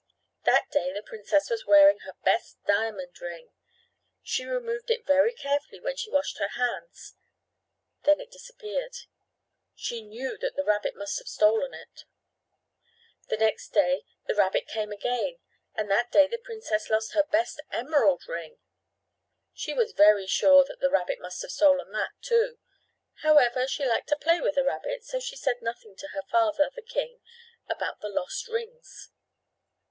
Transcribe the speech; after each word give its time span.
That 0.45 0.67
day 0.71 0.91
the 0.91 1.03
princess 1.03 1.47
was 1.51 1.67
wearing 1.67 1.99
her 2.07 2.15
best 2.23 2.57
diamond 2.65 3.21
ring. 3.21 3.51
She 4.23 4.45
removed 4.45 4.89
it 4.89 5.05
very 5.05 5.31
carefully 5.31 5.79
when 5.79 5.95
she 5.95 6.09
washed 6.09 6.39
her 6.39 6.47
hands. 6.47 7.13
Then 8.03 8.19
it 8.19 8.31
disappeared. 8.31 8.95
She 9.75 10.01
knew 10.01 10.39
that 10.39 10.55
the 10.55 10.63
rabbit 10.63 10.95
must 10.95 11.19
have 11.19 11.27
stolen 11.27 11.75
it. 11.75 12.05
The 13.27 13.37
next 13.37 13.73
day 13.73 14.03
the 14.25 14.33
rabbit 14.33 14.65
came 14.67 14.91
again 14.91 15.37
and 15.75 15.87
that 15.91 16.11
day 16.11 16.25
the 16.25 16.39
princess 16.43 16.89
lost 16.89 17.13
her 17.13 17.21
best 17.23 17.61
emerald 17.69 18.23
ring. 18.27 18.57
She 19.53 19.75
was 19.75 19.91
very 19.91 20.25
sure 20.25 20.65
that 20.65 20.79
the 20.79 20.89
rabbit 20.89 21.19
must 21.19 21.43
have 21.43 21.51
stolen 21.51 21.91
that, 21.91 22.13
too. 22.21 22.57
However, 23.21 23.67
she 23.67 23.85
liked 23.85 24.09
to 24.09 24.15
play 24.19 24.41
with 24.41 24.55
the 24.55 24.63
rabbit, 24.65 25.03
so 25.03 25.19
she 25.19 25.35
said 25.35 25.61
nothing 25.61 25.95
to 25.99 26.07
her 26.07 26.23
father, 26.31 26.71
the 26.75 26.81
king, 26.81 27.19
about 27.69 28.01
the 28.01 28.09
lost 28.09 28.47
rings. 28.47 29.11